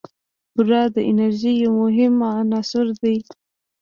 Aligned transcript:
بوره 0.55 0.81
د 0.95 0.97
انرژۍ 1.09 1.53
یو 1.63 1.71
مهم 1.81 2.13
عنصر 2.35 2.87
دی. 3.01 3.17